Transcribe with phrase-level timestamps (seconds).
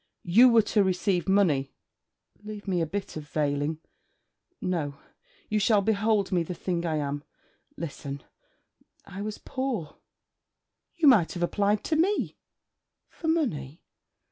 [0.23, 1.75] 'You were to receive money!'
[2.43, 3.77] 'Leave me a bit of veiling!
[4.59, 4.97] No,
[5.47, 7.23] you shall behold me the thing I am.
[7.77, 8.23] Listen...
[9.05, 9.97] I was poor...'
[10.95, 12.35] 'You might have applied to me.'
[13.09, 13.83] 'For money!